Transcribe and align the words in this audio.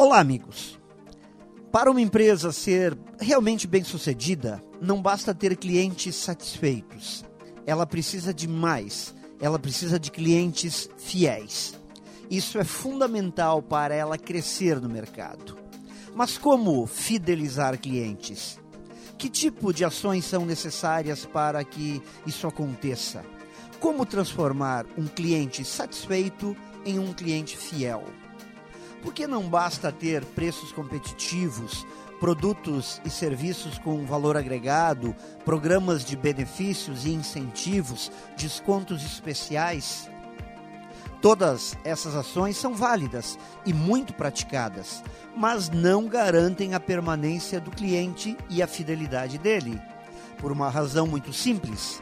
Olá, 0.00 0.20
amigos. 0.20 0.78
Para 1.72 1.90
uma 1.90 2.00
empresa 2.00 2.52
ser 2.52 2.96
realmente 3.18 3.66
bem-sucedida, 3.66 4.62
não 4.80 5.02
basta 5.02 5.34
ter 5.34 5.56
clientes 5.56 6.14
satisfeitos. 6.14 7.24
Ela 7.66 7.84
precisa 7.84 8.32
de 8.32 8.46
mais. 8.46 9.12
Ela 9.40 9.58
precisa 9.58 9.98
de 9.98 10.12
clientes 10.12 10.88
fiéis. 10.96 11.74
Isso 12.30 12.60
é 12.60 12.64
fundamental 12.64 13.60
para 13.60 13.92
ela 13.92 14.16
crescer 14.16 14.80
no 14.80 14.88
mercado. 14.88 15.58
Mas 16.14 16.38
como 16.38 16.86
fidelizar 16.86 17.76
clientes? 17.76 18.60
Que 19.18 19.28
tipo 19.28 19.72
de 19.72 19.84
ações 19.84 20.24
são 20.24 20.46
necessárias 20.46 21.26
para 21.26 21.64
que 21.64 22.00
isso 22.24 22.46
aconteça? 22.46 23.24
Como 23.80 24.06
transformar 24.06 24.86
um 24.96 25.08
cliente 25.08 25.64
satisfeito 25.64 26.56
em 26.84 27.00
um 27.00 27.12
cliente 27.12 27.56
fiel? 27.56 28.04
Porque 29.02 29.26
não 29.26 29.48
basta 29.48 29.92
ter 29.92 30.24
preços 30.24 30.72
competitivos, 30.72 31.86
produtos 32.18 33.00
e 33.04 33.10
serviços 33.10 33.78
com 33.78 34.04
valor 34.04 34.36
agregado, 34.36 35.14
programas 35.44 36.04
de 36.04 36.16
benefícios 36.16 37.06
e 37.06 37.10
incentivos, 37.10 38.10
descontos 38.36 39.04
especiais. 39.04 40.10
Todas 41.20 41.76
essas 41.84 42.14
ações 42.14 42.56
são 42.56 42.74
válidas 42.74 43.38
e 43.66 43.72
muito 43.72 44.14
praticadas, 44.14 45.02
mas 45.36 45.68
não 45.68 46.06
garantem 46.06 46.74
a 46.74 46.80
permanência 46.80 47.60
do 47.60 47.70
cliente 47.70 48.36
e 48.48 48.62
a 48.62 48.66
fidelidade 48.66 49.36
dele. 49.36 49.80
Por 50.38 50.52
uma 50.52 50.70
razão 50.70 51.06
muito 51.06 51.32
simples: 51.32 52.00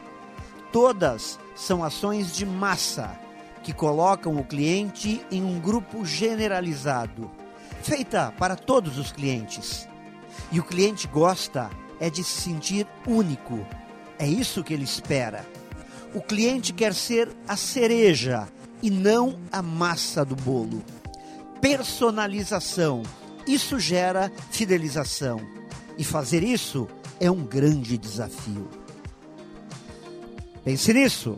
todas 0.71 1.39
são 1.55 1.83
ações 1.83 2.35
de 2.35 2.45
massa 2.45 3.26
que 3.67 3.73
colocam 3.73 4.37
o 4.37 4.45
cliente 4.45 5.21
em 5.29 5.43
um 5.43 5.59
grupo 5.59 6.05
generalizado, 6.05 7.29
feita 7.83 8.33
para 8.37 8.55
todos 8.55 8.97
os 8.97 9.11
clientes. 9.11 9.85
E 10.53 10.57
o 10.57 10.63
cliente 10.63 11.05
gosta 11.05 11.69
é 11.99 12.09
de 12.09 12.23
se 12.23 12.43
sentir 12.43 12.87
único. 13.05 13.67
É 14.17 14.25
isso 14.25 14.63
que 14.63 14.73
ele 14.73 14.85
espera. 14.85 15.45
O 16.13 16.21
cliente 16.21 16.71
quer 16.71 16.93
ser 16.93 17.27
a 17.45 17.57
cereja 17.57 18.47
e 18.81 18.89
não 18.89 19.37
a 19.51 19.61
massa 19.61 20.23
do 20.23 20.37
bolo. 20.37 20.81
Personalização. 21.59 23.03
Isso 23.45 23.77
gera 23.81 24.31
fidelização. 24.49 25.41
E 25.97 26.05
fazer 26.05 26.41
isso 26.41 26.87
é 27.19 27.29
um 27.29 27.43
grande 27.43 27.97
desafio. 27.97 28.69
Pense 30.63 30.93
nisso 30.93 31.37